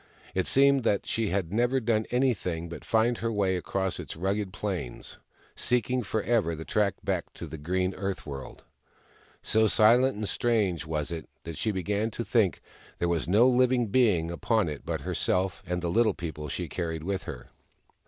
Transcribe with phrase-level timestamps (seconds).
[0.33, 4.51] It seemed that she had never done anything but find her way across its rugged
[4.51, 5.19] plains,
[5.55, 8.63] seeking ever for the track back to the green Earth World.
[9.43, 12.61] So silent and strange was it that she began to think
[12.97, 17.03] there was no living being upon it but herself and the Little People she carried
[17.03, 17.51] with her.